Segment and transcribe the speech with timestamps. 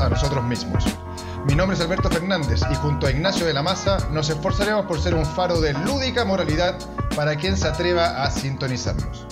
[0.00, 0.84] a nosotros mismos.
[1.46, 5.00] Mi nombre es Alberto Fernández y junto a Ignacio de la Maza nos esforzaremos por
[5.00, 6.78] ser un faro de lúdica moralidad
[7.16, 9.26] para quien se atreva a sintonizarnos.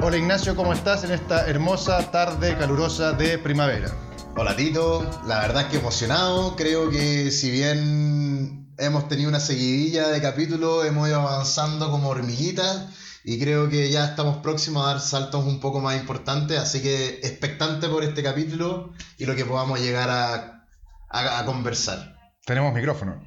[0.00, 3.90] Hola Ignacio, ¿cómo estás en esta hermosa tarde calurosa de primavera?
[4.36, 10.20] Hola Tito, la verdad que emocionado, creo que si bien hemos tenido una seguidilla de
[10.20, 12.86] capítulos, hemos ido avanzando como hormiguitas
[13.28, 17.18] y creo que ya estamos próximos a dar saltos un poco más importantes, así que
[17.24, 20.64] expectante por este capítulo y lo que podamos llegar a,
[21.08, 22.16] a, conversar.
[22.44, 23.20] Tenemos micrófono.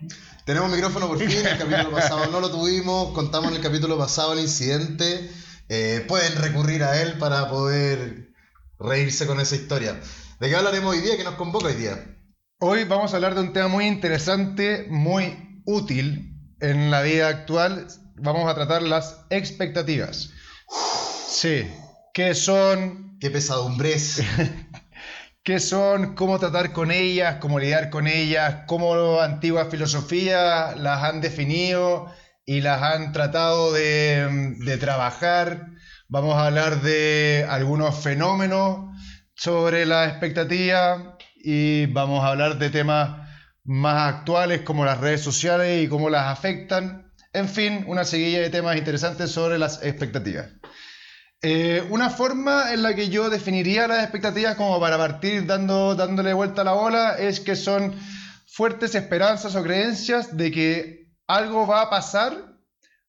[0.45, 4.31] Tenemos micrófono por fin, el capítulo pasado no lo tuvimos, contamos en el capítulo pasado
[4.31, 5.29] el incidente,
[5.67, 8.29] eh, pueden recurrir a él para poder
[8.79, 9.99] reírse con esa historia.
[10.39, 11.17] ¿De qué hablaremos hoy día?
[11.17, 12.17] ¿Qué nos convoca hoy día?
[12.61, 17.87] Hoy vamos a hablar de un tema muy interesante, muy útil en la vida actual,
[18.21, 20.31] vamos a tratar las expectativas.
[21.27, 21.67] Sí,
[22.13, 23.17] ¿qué son?
[23.19, 24.21] ¿Qué pesadumbres?
[25.43, 26.15] ¿Qué son?
[26.15, 27.37] ¿Cómo tratar con ellas?
[27.39, 28.63] ¿Cómo lidiar con ellas?
[28.67, 32.07] ¿Cómo antiguas filosofías las han definido
[32.45, 35.67] y las han tratado de, de trabajar?
[36.07, 38.95] Vamos a hablar de algunos fenómenos
[39.35, 43.27] sobre la expectativa y vamos a hablar de temas
[43.63, 48.49] más actuales como las redes sociales y cómo las afectan en fin, una seguilla de
[48.49, 50.47] temas interesantes sobre las expectativas.
[51.41, 56.33] Eh, una forma en la que yo definiría las expectativas como para partir dando, dándole
[56.33, 57.95] vuelta a la bola es que son
[58.45, 62.57] fuertes esperanzas o creencias de que algo va a pasar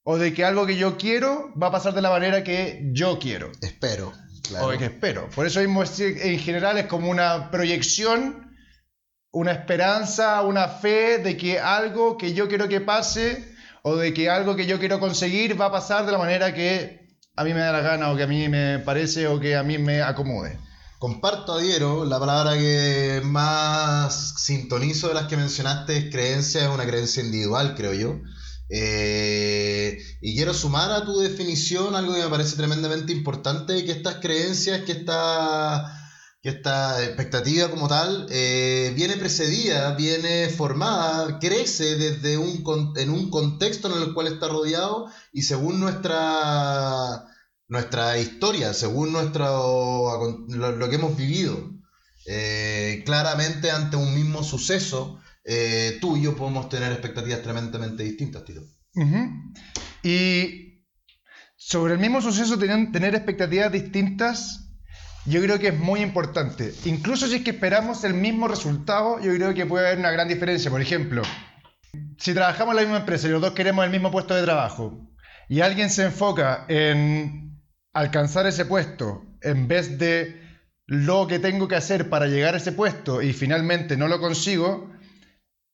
[0.05, 3.19] o de que algo que yo quiero va a pasar de la manera que yo
[3.19, 3.51] quiero.
[3.61, 4.13] Espero.
[4.47, 4.69] Claro.
[4.69, 5.29] O que espero.
[5.31, 8.53] Por eso mismo en general es como una proyección,
[9.33, 13.51] una esperanza, una fe de que algo que yo quiero que pase
[13.83, 17.17] o de que algo que yo quiero conseguir va a pasar de la manera que
[17.37, 19.63] a mí me da la gana o que a mí me parece o que a
[19.63, 20.59] mí me acomode.
[20.99, 26.85] Comparto, adhiero, la palabra que más sintonizo de las que mencionaste es creencia, es una
[26.85, 28.21] creencia individual, creo yo.
[28.69, 34.17] Eh, y quiero sumar a tu definición algo que me parece tremendamente importante, que estas
[34.17, 36.00] creencias, que esta
[36.43, 42.65] que esta expectativa como tal eh, viene precedida, viene formada, crece desde un,
[42.97, 47.27] en un contexto en el cual está rodeado y según nuestra,
[47.69, 51.73] nuestra historia, según nuestro, lo, que hemos vivido.
[52.27, 58.45] Eh, claramente ante un mismo suceso, eh, tú y yo podemos tener expectativas tremendamente distintas,
[58.45, 58.63] Tito.
[60.03, 60.85] Y
[61.57, 64.70] sobre el mismo suceso, tener expectativas distintas
[65.27, 66.73] yo creo que es muy importante.
[66.85, 70.29] Incluso si es que esperamos el mismo resultado, yo creo que puede haber una gran
[70.29, 70.71] diferencia.
[70.71, 71.23] Por ejemplo,
[72.19, 75.11] si trabajamos en la misma empresa y los dos queremos el mismo puesto de trabajo
[75.49, 77.61] y alguien se enfoca en
[77.93, 80.41] alcanzar ese puesto en vez de
[80.87, 84.91] lo que tengo que hacer para llegar a ese puesto y finalmente no lo consigo,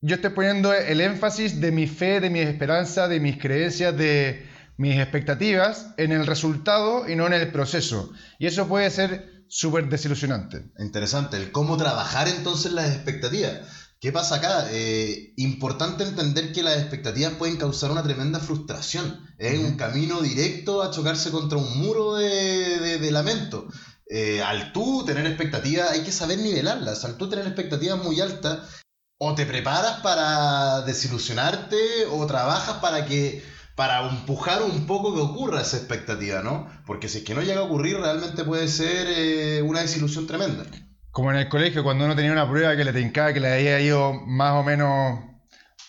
[0.01, 4.45] yo estoy poniendo el énfasis de mi fe, de mi esperanza, de mis creencias, de
[4.77, 8.11] mis expectativas en el resultado y no en el proceso.
[8.37, 10.71] Y eso puede ser súper desilusionante.
[10.79, 13.61] Interesante, el cómo trabajar entonces las expectativas.
[13.99, 14.67] ¿Qué pasa acá?
[14.71, 19.27] Eh, importante entender que las expectativas pueden causar una tremenda frustración.
[19.39, 23.67] Es un camino directo a chocarse contra un muro de, lamento.
[24.09, 27.05] Eh, al tú tener expectativas, hay que saber nivelarlas.
[27.05, 28.83] Al tú tener expectativas muy altas,
[29.17, 33.43] o te preparas para desilusionarte, o trabajas para que
[33.77, 36.67] para empujar un poco que ocurra esa expectativa, ¿no?
[36.87, 40.63] Porque si es que no llega a ocurrir, realmente puede ser eh, una desilusión tremenda.
[41.11, 43.79] Como en el colegio, cuando uno tenía una prueba que le tincaba, que le había
[43.79, 45.19] ido más o menos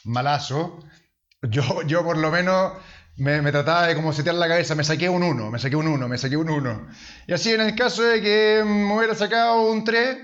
[0.04, 0.80] malazo,
[1.40, 2.74] yo, yo por lo menos
[3.16, 6.08] me, trataba de como setear la cabeza, me saqué un 1, me saqué un 1,
[6.08, 6.88] me saqué un 1.
[7.26, 10.18] Y así en el caso de que me hubiera sacado un 3,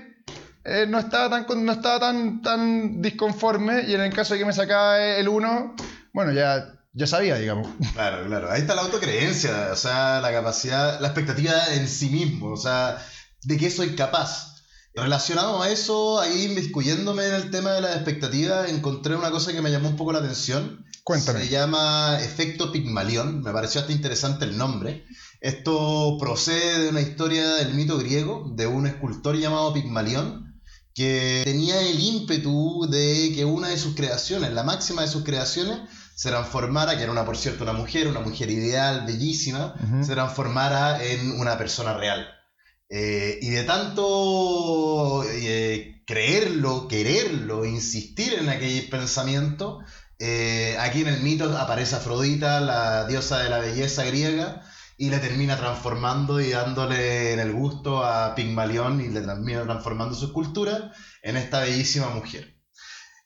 [0.65, 4.45] eh, no estaba, tan, no estaba tan, tan disconforme, y en el caso de que
[4.45, 5.75] me sacaba el 1,
[6.13, 7.67] bueno, ya ya sabía, digamos.
[7.93, 8.51] Claro, claro.
[8.51, 13.05] Ahí está la autocreencia, o sea, la capacidad, la expectativa en sí mismo, o sea,
[13.43, 14.55] de qué soy capaz.
[14.95, 19.61] Relacionado a eso, ahí inmiscuyéndome en el tema de las expectativas, encontré una cosa que
[19.61, 20.85] me llamó un poco la atención.
[21.03, 21.41] Cuéntame.
[21.41, 25.05] Se llama efecto Pigmalión, me pareció hasta interesante el nombre.
[25.41, 30.61] Esto procede de una historia del mito griego, de un escultor llamado Pigmalión,
[30.93, 35.77] que tenía el ímpetu de que una de sus creaciones, la máxima de sus creaciones,
[36.15, 41.03] se transformara, que era una, por cierto, una mujer, una mujer ideal, bellísima, se transformara
[41.03, 42.25] en una persona real.
[42.89, 49.79] Eh, y de tanto eh, creerlo, quererlo, insistir en aquel pensamiento,
[50.17, 54.61] eh, aquí en el mito aparece Afrodita, la diosa de la belleza griega,
[54.97, 60.15] y le termina transformando y dándole en el gusto a Pigmalión y le termina transformando
[60.15, 62.54] su escultura en esta bellísima mujer.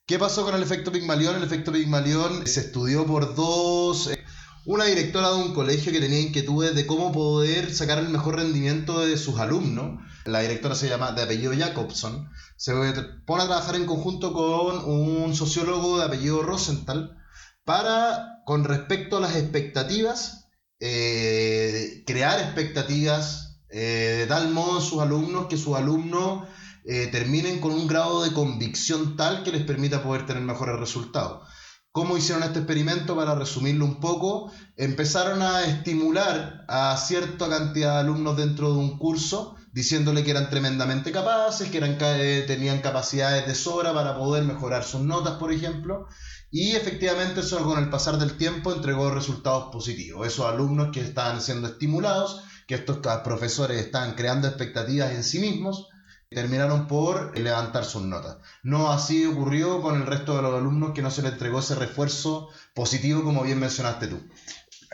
[0.10, 1.36] ¿Qué pasó con el efecto Pigmalión?
[1.36, 4.08] El efecto Pigmalión se estudió por dos...
[4.08, 4.18] Eh,
[4.66, 9.06] una directora de un colegio que tenía inquietudes de cómo poder sacar el mejor rendimiento
[9.06, 10.00] de sus alumnos.
[10.26, 12.28] La directora se llama de apellido Jacobson.
[12.58, 17.16] Se pone a trabajar en conjunto con un sociólogo de apellido Rosenthal
[17.64, 20.48] para, con respecto a las expectativas,
[20.80, 26.48] eh, crear expectativas eh, de tal modo en sus alumnos que sus alumnos
[26.92, 31.48] eh, terminen con un grado de convicción tal que les permita poder tener mejores resultados.
[31.92, 33.16] ¿Cómo hicieron este experimento?
[33.16, 38.98] Para resumirlo un poco, empezaron a estimular a cierta cantidad de alumnos dentro de un
[38.98, 44.84] curso, diciéndole que eran tremendamente capaces, que eran, tenían capacidades de sobra para poder mejorar
[44.84, 46.08] sus notas, por ejemplo,
[46.50, 50.26] y efectivamente eso con el pasar del tiempo entregó resultados positivos.
[50.26, 55.89] Esos alumnos que estaban siendo estimulados, que estos profesores estaban creando expectativas en sí mismos,
[56.30, 58.38] terminaron por levantar sus notas.
[58.62, 61.76] No así ocurrió con el resto de los alumnos que no se les entregó ese
[61.76, 64.22] refuerzo positivo como bien mencionaste tú.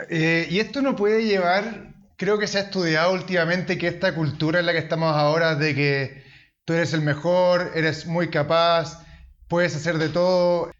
[0.08, 4.60] Eh, y esto no puede llevar, creo que se ha estudiado últimamente que esta cultura
[4.60, 6.24] en la que estamos ahora de que
[6.64, 9.02] tú eres el mejor, eres muy capaz,
[9.48, 10.70] puedes hacer de todo.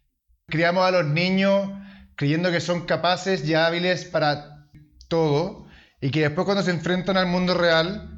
[0.47, 1.69] Criamos a los niños
[2.15, 4.67] creyendo que son capaces y hábiles para
[5.07, 5.67] todo
[6.01, 8.16] y que después cuando se enfrentan al mundo real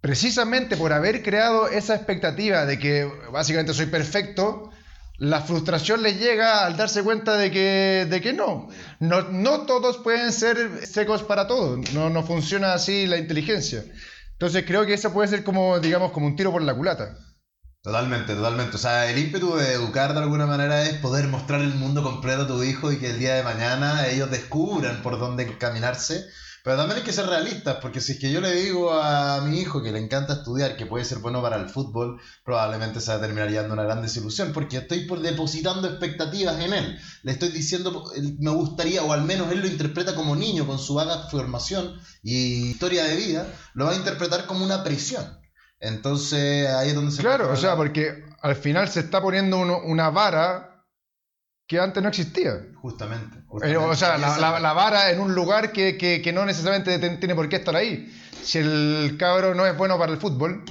[0.00, 4.70] precisamente por haber creado esa expectativa de que básicamente soy perfecto,
[5.18, 8.68] la frustración les llega al darse cuenta de que, de que no.
[9.00, 9.22] no.
[9.30, 13.84] No todos pueden ser secos para todo, no, no funciona así la inteligencia.
[14.32, 17.18] Entonces creo que eso puede ser como, digamos, como un tiro por la culata.
[17.82, 18.76] Totalmente, totalmente.
[18.76, 22.42] O sea, el ímpetu de educar de alguna manera es poder mostrar el mundo completo
[22.42, 26.26] a tu hijo y que el día de mañana ellos descubran por dónde caminarse
[26.70, 29.58] pero también hay que ser realistas, porque si es que yo le digo a mi
[29.58, 33.16] hijo que le encanta estudiar, que puede ser bueno para el fútbol, probablemente se va
[33.16, 37.00] a terminar llevando una gran desilusión, porque estoy depositando expectativas en él.
[37.24, 38.04] Le estoy diciendo,
[38.38, 42.70] me gustaría, o al menos él lo interpreta como niño, con su vaga formación y
[42.70, 45.40] historia de vida, lo va a interpretar como una prisión.
[45.80, 47.20] Entonces ahí es donde se...
[47.20, 50.69] Claro, o sea, porque al final se está poniendo una vara
[51.70, 52.66] que antes no existía.
[52.82, 53.44] Justamente.
[53.62, 57.76] Eh, o sea, la, vara en un lugar que, no necesariamente tiene por qué estar
[57.76, 58.12] ahí.
[58.42, 60.64] Si el cabro no es bueno para el fútbol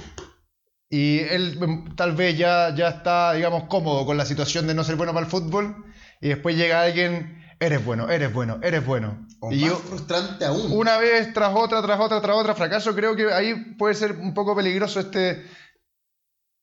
[0.90, 4.84] y él mm, tal vez ya, ya está, digamos, cómodo con la situación de no
[4.84, 5.74] ser bueno para el fútbol
[6.20, 9.26] y después llega alguien, eres bueno, eres bueno, eres bueno.
[9.50, 10.70] y más frustrante aún.
[10.70, 14.34] Una vez tras otra, tras otra, tras otra, fracaso, creo que ahí puede ser un
[14.34, 15.46] poco peligroso este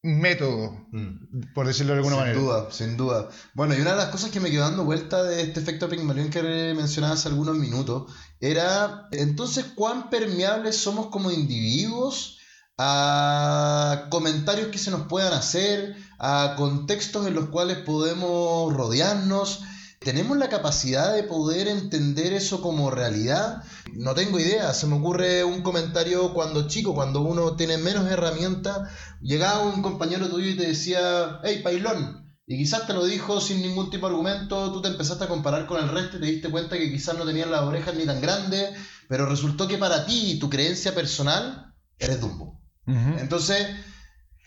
[0.03, 1.53] método, mm.
[1.53, 2.35] por decirlo de alguna manera.
[2.35, 3.29] Sin duda, sin duda.
[3.53, 6.29] Bueno, y una de las cosas que me quedó dando vuelta de este efecto Pygmalion
[6.29, 12.37] que mencionaba hace algunos minutos era, entonces, ¿cuán permeables somos como individuos
[12.77, 19.61] a comentarios que se nos puedan hacer, a contextos en los cuales podemos rodearnos?
[19.99, 23.63] ¿Tenemos la capacidad de poder entender eso como realidad?
[23.93, 28.89] No tengo idea, se me ocurre un comentario cuando chico, cuando uno tiene menos herramientas,
[29.21, 33.61] llegaba un compañero tuyo y te decía, hey, pailón, y quizás te lo dijo sin
[33.61, 36.49] ningún tipo de argumento, tú te empezaste a comparar con el resto y te diste
[36.49, 38.69] cuenta que quizás no tenían las orejas ni tan grandes,
[39.09, 42.61] pero resultó que para ti y tu creencia personal eres Dumbo.
[42.85, 43.67] Entonces,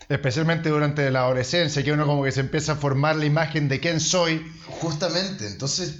[0.09, 3.79] Especialmente durante la adolescencia, que uno como que se empieza a formar la imagen de
[3.79, 4.45] quién soy.
[4.65, 5.95] Justamente, entonces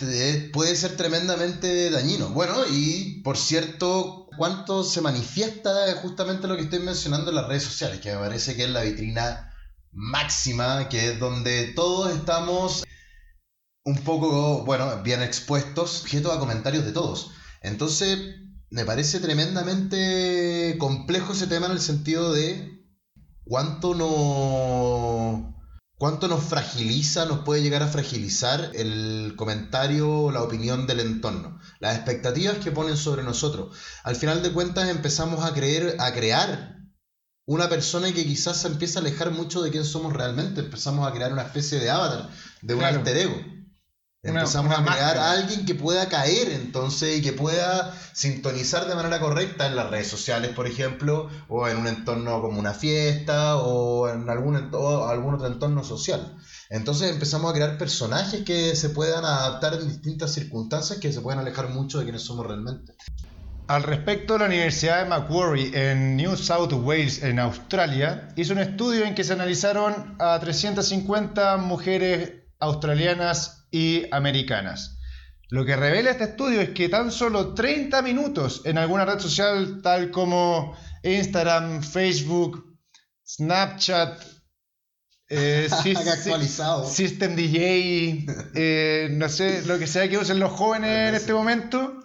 [0.52, 2.30] puede ser tremendamente dañino.
[2.30, 7.64] Bueno, y por cierto, ¿cuánto se manifiesta justamente lo que estoy mencionando en las redes
[7.64, 8.00] sociales?
[8.02, 9.54] Que me parece que es la vitrina
[9.92, 12.84] máxima, que es donde todos estamos
[13.84, 17.32] un poco, bueno, bien expuestos, sujetos a comentarios de todos.
[17.62, 18.18] Entonces,
[18.70, 22.81] me parece tremendamente complejo ese tema en el sentido de
[23.52, 25.54] ¿cuánto, no,
[25.98, 31.60] ¿cuánto nos fragiliza, nos puede llegar a fragilizar el comentario o la opinión del entorno?
[31.82, 33.76] Las expectativas que ponen sobre nosotros.
[34.06, 36.78] Al final de cuentas empezamos a creer, a crear
[37.46, 40.62] una persona que quizás se empieza a alejar mucho de quién somos realmente.
[40.62, 42.30] Empezamos a crear una especie de avatar,
[42.62, 43.36] de un alter ego.
[44.24, 49.20] Empezamos a crear a alguien que pueda caer entonces y que pueda sintonizar de manera
[49.20, 54.08] correcta en las redes sociales, por ejemplo, o en un entorno como una fiesta o
[54.10, 56.38] en algún, algún otro entorno social.
[56.70, 61.40] Entonces empezamos a crear personajes que se puedan adaptar en distintas circunstancias que se puedan
[61.40, 62.94] alejar mucho de quienes somos realmente.
[63.66, 69.04] Al respecto, la Universidad de Macquarie en New South Wales, en Australia, hizo un estudio
[69.04, 75.00] en que se analizaron a 350 mujeres australianas y americanas.
[75.50, 79.82] Lo que revela este estudio es que tan solo 30 minutos en alguna red social
[79.82, 82.78] tal como Instagram, Facebook,
[83.26, 84.22] Snapchat,
[85.30, 85.70] eh,
[86.12, 86.90] actualizado.
[86.90, 92.02] System DJ, eh, no sé, lo que sea que usen los jóvenes en este momento,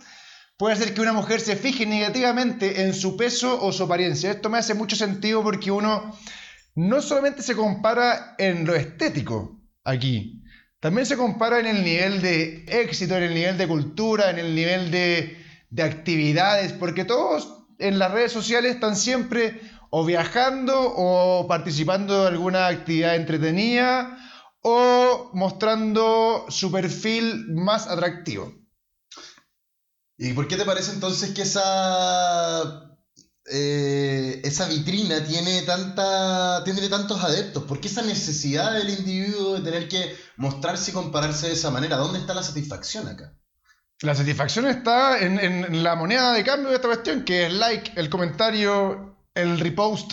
[0.56, 4.30] puede hacer que una mujer se fije negativamente en su peso o su apariencia.
[4.30, 6.16] Esto me hace mucho sentido porque uno
[6.74, 10.42] no solamente se compara en lo estético aquí,
[10.86, 14.54] también se compara en el nivel de éxito, en el nivel de cultura, en el
[14.54, 15.36] nivel de,
[15.68, 22.28] de actividades, porque todos en las redes sociales están siempre o viajando o participando de
[22.28, 24.16] alguna actividad entretenida
[24.62, 28.54] o mostrando su perfil más atractivo.
[30.16, 32.95] ¿Y por qué te parece entonces que esa
[33.50, 37.64] eh, esa vitrina tiene, tanta, tiene tantos adeptos?
[37.64, 41.96] ¿Por qué esa necesidad del individuo de tener que mostrarse y compararse de esa manera?
[41.96, 43.32] ¿Dónde está la satisfacción acá?
[44.00, 47.92] La satisfacción está en, en la moneda de cambio de esta cuestión, que es like,
[47.96, 50.12] el comentario, el repost.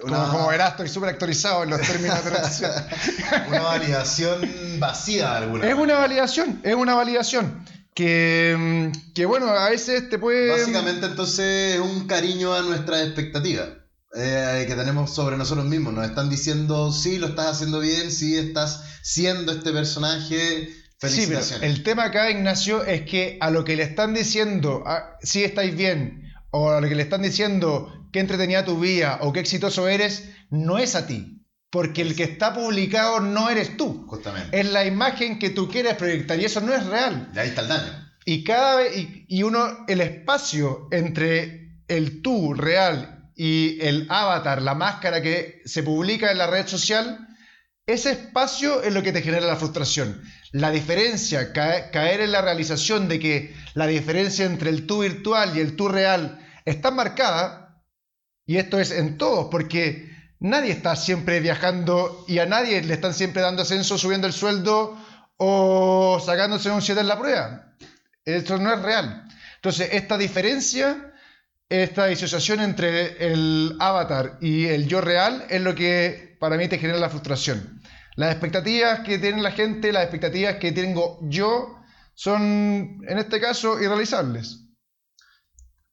[0.00, 2.30] Como, como, verás, estoy súper actualizado en los términos de
[3.48, 4.40] Una validación
[4.80, 5.68] vacía alguna.
[5.68, 7.64] Es una validación, es una validación.
[7.94, 10.50] Que, que, bueno, a veces te puede...
[10.50, 13.68] Básicamente entonces es un cariño a nuestras expectativas
[14.16, 15.94] eh, que tenemos sobre nosotros mismos.
[15.94, 20.70] Nos están diciendo, sí, lo estás haciendo bien, sí, estás siendo este personaje.
[20.98, 21.46] Felicitaciones.
[21.46, 25.16] Sí, pero el tema acá, Ignacio, es que a lo que le están diciendo, ah,
[25.22, 29.32] sí estáis bien, o a lo que le están diciendo, qué entretenida tu vida, o
[29.32, 31.33] qué exitoso eres, no es a ti.
[31.74, 34.06] Porque el que está publicado no eres tú.
[34.06, 34.60] Justamente.
[34.60, 37.32] Es la imagen que tú quieres proyectar y eso no es real.
[37.34, 38.12] Y ahí está el daño.
[38.24, 44.62] Y cada vez, y, y uno, el espacio entre el tú real y el avatar,
[44.62, 47.26] la máscara que se publica en la red social,
[47.88, 50.22] ese espacio es lo que te genera la frustración.
[50.52, 55.60] La diferencia, caer en la realización de que la diferencia entre el tú virtual y
[55.60, 57.82] el tú real está marcada,
[58.46, 63.14] y esto es en todos, porque nadie está siempre viajando y a nadie le están
[63.14, 64.96] siempre dando ascenso, subiendo el sueldo
[65.38, 67.74] o sacándose un 7 en la prueba.
[68.24, 69.26] Esto no es real.
[69.56, 71.12] Entonces, esta diferencia,
[71.70, 76.78] esta disociación entre el avatar y el yo real es lo que para mí te
[76.78, 77.80] genera la frustración.
[78.16, 81.80] Las expectativas que tiene la gente, las expectativas que tengo yo,
[82.12, 84.63] son en este caso irrealizables.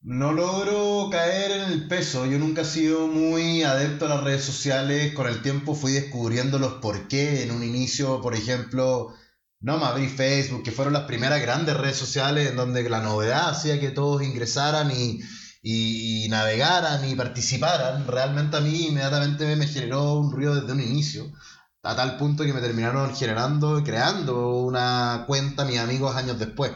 [0.04, 2.26] No logro caer en el peso.
[2.26, 5.14] Yo nunca he sido muy adepto a las redes sociales.
[5.14, 7.44] Con el tiempo fui descubriendo los por qué.
[7.44, 9.14] En un inicio, por ejemplo,
[9.60, 13.50] no me abrí Facebook, que fueron las primeras grandes redes sociales en donde la novedad
[13.50, 15.20] hacía que todos ingresaran y,
[15.62, 18.08] y, navegaran y participaran.
[18.08, 21.32] Realmente a mí inmediatamente me generó un ruido desde un inicio.
[21.84, 26.72] A tal punto que me terminaron generando creando una cuenta mis amigos años después.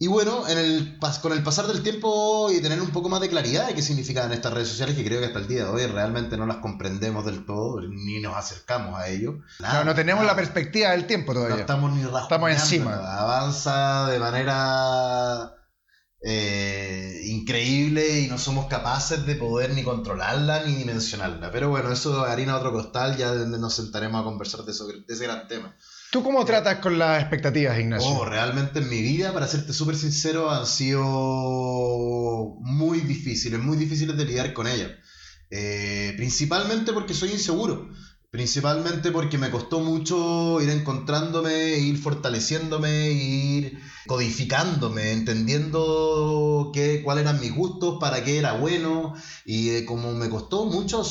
[0.00, 3.28] Y bueno, en el, con el pasar del tiempo y tener un poco más de
[3.28, 5.86] claridad de qué significan estas redes sociales, que creo que hasta el día de hoy
[5.86, 9.40] realmente no las comprendemos del todo, ni nos acercamos a ello.
[9.58, 11.56] no, no tenemos la perspectiva del tiempo todavía.
[11.56, 12.94] No estamos ni Estamos encima.
[12.94, 15.56] Avanza de manera
[16.20, 21.50] eh, increíble y no somos capaces de poder ni controlarla ni dimensionarla.
[21.50, 25.48] Pero bueno, eso harina otro costal, ya nos sentaremos a conversar de, de ese gran
[25.48, 25.74] tema.
[26.10, 28.08] ¿Tú cómo tratas con las expectativas, Ignacio?
[28.08, 31.04] Oh, realmente en mi vida, para serte súper sincero, han sido
[32.60, 34.90] muy difíciles, muy difíciles de lidiar con ellas.
[35.50, 37.90] Eh, principalmente porque soy inseguro.
[38.30, 47.40] Principalmente porque me costó mucho ir encontrándome, ir fortaleciéndome, ir codificándome, entendiendo qué, cuáles eran
[47.40, 49.14] mis gustos, para qué era bueno.
[49.44, 51.02] Y como me costó mucho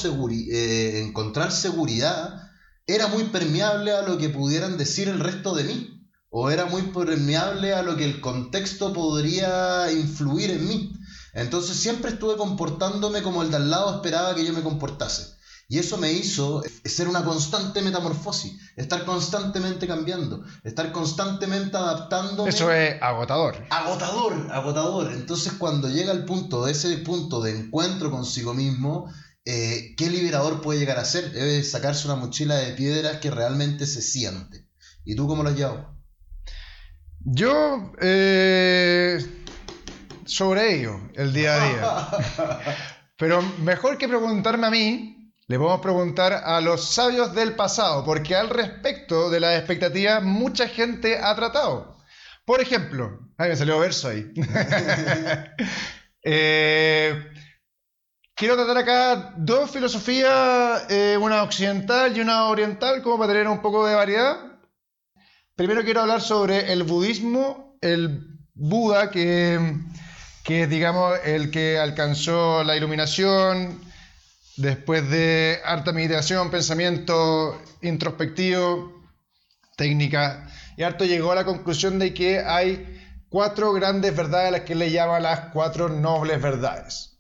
[0.52, 2.47] eh, encontrar seguridad,
[2.88, 6.82] era muy permeable a lo que pudieran decir el resto de mí, o era muy
[6.84, 10.94] permeable a lo que el contexto podría influir en mí.
[11.34, 15.38] Entonces siempre estuve comportándome como el de al lado esperaba que yo me comportase.
[15.70, 22.50] Y eso me hizo ser una constante metamorfosis, estar constantemente cambiando, estar constantemente adaptándome.
[22.50, 23.66] Eso es agotador.
[23.70, 25.12] Agotador, agotador.
[25.12, 29.12] Entonces cuando llega el punto, de ese punto de encuentro consigo mismo,
[29.50, 31.32] eh, ¿qué liberador puede llegar a ser?
[31.38, 34.68] Es sacarse una mochila de piedras que realmente se siente.
[35.06, 35.96] ¿Y tú cómo lo has llevado?
[37.22, 39.26] Yo, eh,
[40.26, 42.76] sobre ello, el día a día.
[43.18, 48.36] Pero mejor que preguntarme a mí, le podemos preguntar a los sabios del pasado, porque
[48.36, 51.96] al respecto de las expectativas mucha gente ha tratado.
[52.44, 54.30] Por ejemplo, ay, me salió verso ahí.
[56.22, 57.24] eh,
[58.38, 63.64] Quiero tratar acá dos filosofías, eh, una occidental y una oriental, como para tener un
[63.64, 64.38] poco de variedad.
[65.56, 69.60] primero quiero hablar sobre el budismo, el Buda, que,
[70.44, 73.82] que es, digamos, el que alcanzó la iluminación
[74.56, 79.02] después de harta meditación, pensamiento introspectivo,
[79.78, 84.62] técnica, y harto llegó a la conclusión de que hay cuatro grandes verdades a las
[84.62, 87.17] que le llama las cuatro nobles verdades.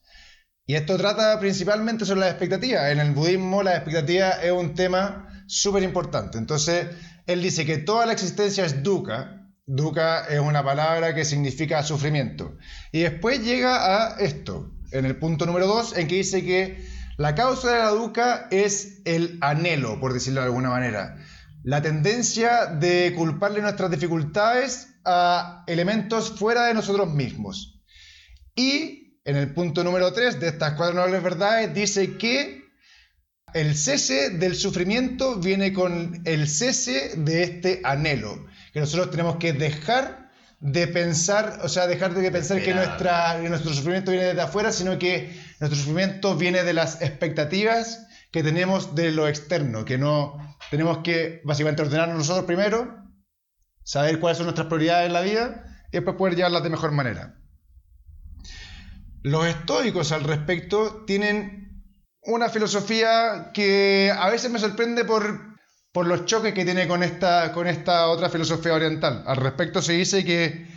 [0.70, 2.92] Y esto trata principalmente sobre las expectativas.
[2.92, 6.38] En el budismo la expectativa es un tema súper importante.
[6.38, 6.88] Entonces,
[7.26, 9.48] él dice que toda la existencia es dukkha.
[9.66, 12.58] Dukkha es una palabra que significa sufrimiento.
[12.92, 17.34] Y después llega a esto, en el punto número dos, en que dice que la
[17.34, 21.16] causa de la dukkha es el anhelo, por decirlo de alguna manera.
[21.64, 27.82] La tendencia de culparle nuestras dificultades a elementos fuera de nosotros mismos.
[28.54, 32.64] Y en el punto número 3 de estas cuatro nobles verdades dice que
[33.54, 39.52] el cese del sufrimiento viene con el cese de este anhelo, que nosotros tenemos que
[39.52, 40.32] dejar
[40.62, 44.72] de pensar, o sea, dejar de pensar que, nuestra, que nuestro sufrimiento viene de afuera,
[44.72, 50.38] sino que nuestro sufrimiento viene de las expectativas que tenemos de lo externo, que no
[50.72, 53.04] tenemos que básicamente ordenarnos nosotros primero
[53.84, 57.37] saber cuáles son nuestras prioridades en la vida y después poder llevarlas de mejor manera.
[59.28, 61.84] Los estoicos al respecto tienen
[62.22, 65.58] una filosofía que a veces me sorprende por,
[66.06, 69.26] los choques que tiene con esta, con esta otra filosofía oriental.
[69.28, 70.68] Al respecto se dice que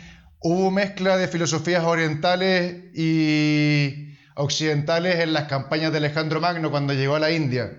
[0.41, 7.15] hubo mezcla de filosofías orientales y occidentales en las campañas de Alejandro Magno cuando llegó
[7.15, 7.71] a la India,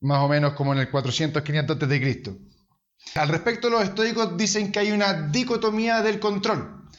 [0.00, 3.20] más o menos como en el 400-500 a.C.
[3.20, 6.90] Al respecto, los estoicos dicen que hay una dicotomía del control,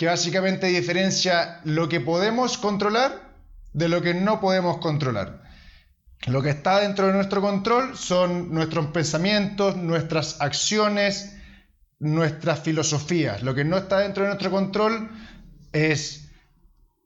[0.00, 3.34] que básicamente diferencia lo que podemos controlar
[3.74, 5.42] de lo que no podemos controlar.
[6.26, 11.36] Lo que está dentro de nuestro control son nuestros pensamientos, nuestras acciones,
[11.98, 13.42] nuestras filosofías.
[13.42, 15.10] Lo que no está dentro de nuestro control
[15.74, 16.30] es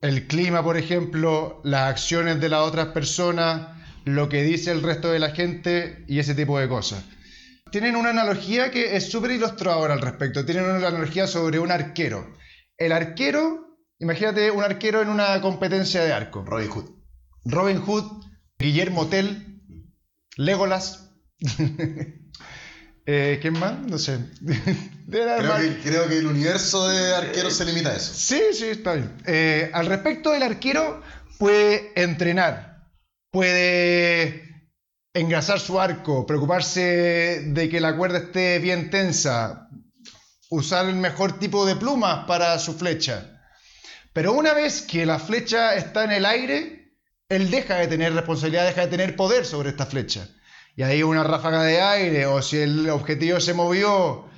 [0.01, 3.71] el clima, por ejemplo, las acciones de las otras personas,
[4.05, 7.03] lo que dice el resto de la gente y ese tipo de cosas
[7.75, 10.45] tienen una analogía que es súper ilustradora al respecto.
[10.45, 12.33] Tienen una analogía sobre un arquero.
[12.77, 16.45] El arquero, imagínate un arquero en una competencia de arco.
[16.45, 16.91] Robin Hood.
[17.45, 18.25] Robin Hood,
[18.59, 19.61] Guillermo Tell,
[20.37, 21.11] Legolas.
[23.07, 23.81] eh, ¿Quién más?
[23.81, 24.19] No sé.
[25.11, 28.13] creo, que, creo, que, el universo de arqueros se limita a eso.
[28.15, 29.17] Sí, sí, está bien.
[29.27, 31.03] Eh, al respecto del arquero,
[31.39, 32.89] puede entrenar,
[33.31, 34.55] puede
[35.15, 39.69] engrasar su arco, preocuparse de que la cuerda esté bien tensa,
[40.55, 43.43] usar el mejor tipo de plumas para su flecha.
[44.13, 46.95] Pero una vez que la flecha está en el aire,
[47.29, 50.29] él deja de tener responsabilidad, deja de tener poder sobre esta flecha.
[50.77, 54.29] Y ahí una ráfaga de aire, o si el objetivo se movió,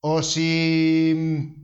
[0.00, 1.54] o si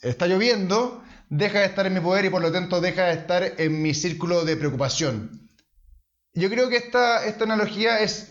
[0.00, 3.54] está lloviendo, deja de estar en mi poder y por lo tanto deja de estar
[3.58, 5.50] en mi círculo de preocupación.
[6.34, 8.30] Yo creo que esta, esta analogía es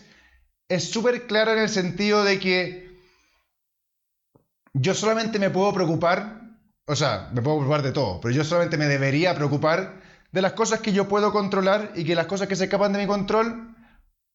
[0.78, 2.87] súper clara en el sentido de que
[4.80, 6.40] yo solamente me puedo preocupar,
[6.86, 10.52] o sea, me puedo preocupar de todo, pero yo solamente me debería preocupar de las
[10.52, 13.74] cosas que yo puedo controlar y que las cosas que se escapan de mi control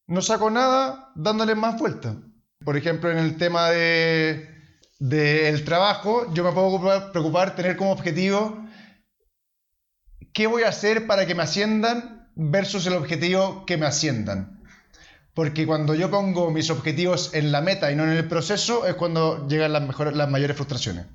[0.06, 2.16] no saco nada dándoles más vuelta.
[2.64, 4.48] Por ejemplo, en el tema de,
[4.98, 8.64] del trabajo, yo me puedo preocupar, preocupar, tener como objetivo
[10.32, 14.62] qué voy a hacer para que me asciendan versus el objetivo que me asciendan.
[15.34, 18.94] Porque cuando yo pongo mis objetivos en la meta y no en el proceso, es
[18.94, 21.06] cuando llegan las, mejores, mayores frustraciones.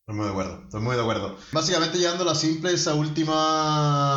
[0.00, 1.36] Estoy muy de acuerdo, estoy muy de acuerdo.
[1.52, 4.12] Básicamente llegando a la simple, esa última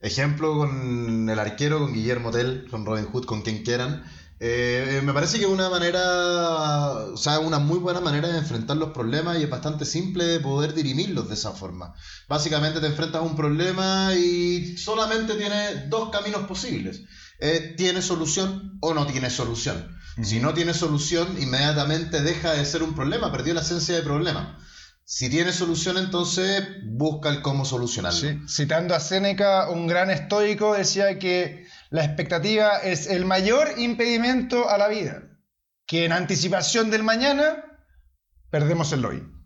[0.00, 4.04] ejemplo con el arquero, con Guillermo Tell, con Robin Hood, con quien quieran.
[4.42, 8.90] Eh, me parece que una manera, o sea, una muy buena manera de enfrentar los
[8.90, 11.92] problemas y es bastante simple de poder dirimirlos de esa forma.
[12.26, 17.02] Básicamente te enfrentas a un problema y solamente tienes dos caminos posibles.
[17.40, 19.98] Eh, ¿Tiene solución o no tiene solución?
[20.22, 24.58] Si no tiene solución, inmediatamente deja de ser un problema, perdió la esencia del problema.
[25.04, 28.46] Si tiene solución, entonces busca el cómo solucionarlo.
[28.48, 34.78] Citando a Séneca, un gran estoico decía que la expectativa es el mayor impedimento a
[34.78, 35.22] la vida,
[35.86, 37.64] que en anticipación del mañana
[38.50, 39.39] perdemos el hoy.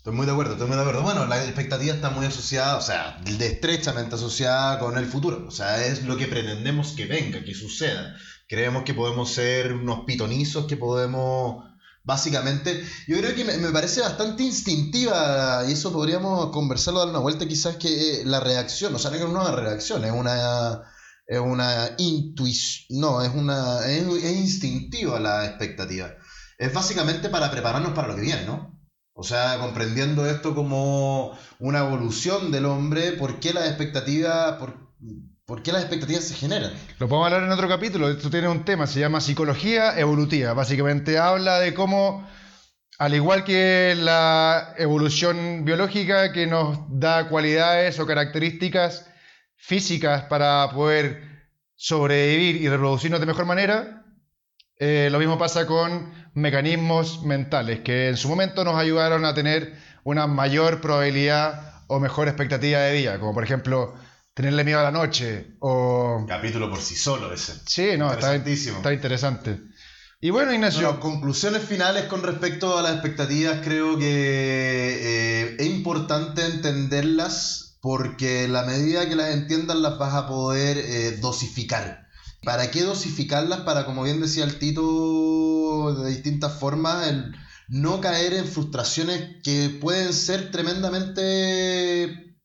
[0.00, 1.02] Estoy muy de acuerdo, estoy muy de acuerdo.
[1.02, 5.44] Bueno, la expectativa está muy asociada, o sea, estrechamente asociada con el futuro.
[5.46, 8.16] O sea, es lo que pretendemos que venga, que suceda.
[8.48, 11.66] Creemos que podemos ser unos pitonizos, que podemos
[12.02, 12.82] básicamente.
[13.08, 17.76] Yo creo que me, parece bastante instintiva, y eso podríamos conversarlo, dar una vuelta, quizás
[17.76, 20.82] que la reacción, o sea, no es una reacción, es una
[21.26, 26.14] es una intuición, no, es una es, instintiva la expectativa.
[26.56, 28.79] es básicamente para prepararnos para lo que viene, ¿no?
[29.20, 34.74] O sea, comprendiendo esto como una evolución del hombre, ¿por qué las expectativas, por,
[35.44, 36.72] por qué las expectativas se generan?
[36.98, 40.54] Lo podemos hablar en otro capítulo, esto tiene un tema, se llama psicología evolutiva.
[40.54, 42.26] Básicamente habla de cómo,
[42.96, 49.04] al igual que la evolución biológica que nos da cualidades o características
[49.54, 53.99] físicas para poder sobrevivir y reproducirnos de mejor manera,
[54.80, 59.74] eh, lo mismo pasa con mecanismos mentales que en su momento nos ayudaron a tener
[60.04, 63.94] una mayor probabilidad o mejor expectativa de vida, como por ejemplo
[64.32, 66.24] tenerle miedo a la noche o...
[66.26, 67.52] Capítulo por sí solo ese.
[67.66, 69.60] Sí, no, está, está interesante.
[70.18, 70.98] Y bueno, Ignacio...
[70.98, 78.62] conclusiones finales con respecto a las expectativas, creo que eh, es importante entenderlas porque la
[78.62, 82.06] medida que las entiendas las vas a poder eh, dosificar.
[82.42, 83.60] ¿Para qué dosificarlas?
[83.60, 87.34] Para, como bien decía el Tito, de distintas formas, el
[87.68, 92.36] no caer en frustraciones que pueden ser tremendamente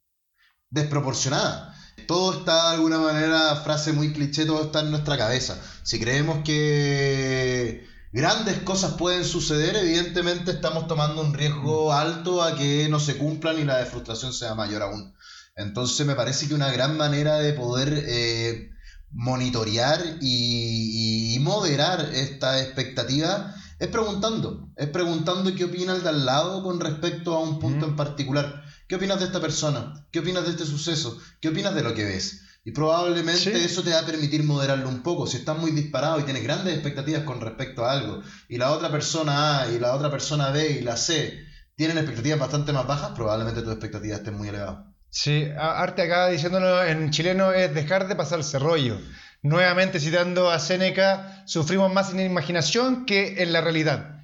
[0.70, 1.76] desproporcionadas.
[2.08, 5.60] Todo está de alguna manera, frase muy cliché, todo está en nuestra cabeza.
[5.84, 12.88] Si creemos que grandes cosas pueden suceder, evidentemente estamos tomando un riesgo alto a que
[12.90, 15.16] no se cumplan y la frustración sea mayor aún.
[15.56, 18.70] Entonces me parece que una gran manera de poder eh,
[19.16, 26.64] monitorear y, moderar esta expectativa es preguntando, es preguntando qué opina el de al lado
[26.64, 28.64] con respecto a un punto en particular.
[28.88, 29.94] ¿Qué opinas de esta persona?
[30.12, 31.18] ¿Qué opinas de este suceso?
[31.40, 32.42] ¿Qué opinas de lo que ves?
[32.64, 35.28] Y probablemente eso te va a permitir moderarlo un poco.
[35.28, 38.92] Si estás muy disparado y tienes grandes expectativas con respecto a algo, y la otra
[38.92, 41.38] persona A y la otra persona B y la C
[41.76, 44.85] tienen expectativas bastante más bajas, probablemente tus expectativas estén muy elevadas.
[45.18, 49.00] Sí, Arte acá diciéndolo en chileno es dejar de pasarse rollo.
[49.44, 54.20] Nuevamente citando a Seneca, sufrimos más en la imaginación que en la realidad.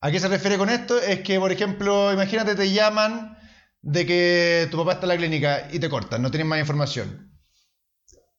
[0.00, 0.98] ¿A qué se refiere con esto?
[0.98, 3.38] Es que, por ejemplo, imagínate te llaman
[3.82, 7.32] de que tu papá está en la clínica y te cortan, no tienes más información.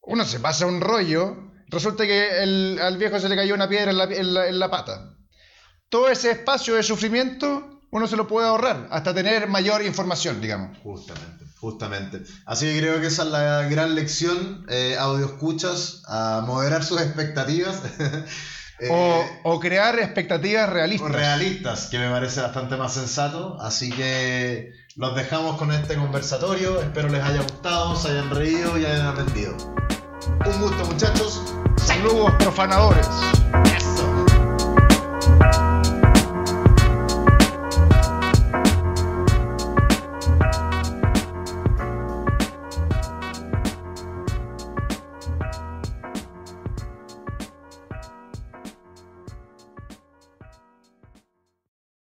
[0.01, 2.31] Uno se pasa un rollo, resulta que
[2.81, 5.15] al viejo se le cayó una piedra en la pata.
[5.87, 10.75] Todo ese espacio de sufrimiento uno se lo puede ahorrar hasta tener mayor información, digamos.
[10.79, 11.45] Justamente.
[11.59, 12.21] Justamente.
[12.45, 14.65] Así que creo que esa es la gran lección.
[14.67, 17.79] Eh, audio escuchas, a moderar sus expectativas.
[18.79, 18.89] Eh,
[19.43, 21.09] o, crear expectativas realistas.
[21.09, 23.55] Realistas, que me parece bastante más sensato.
[23.61, 26.81] Así que los dejamos con este conversatorio.
[26.81, 29.55] Espero les haya gustado, se hayan reído y hayan aprendido.
[30.43, 31.41] Un gusto, muchachos.
[31.77, 33.07] Saludos, profanadores.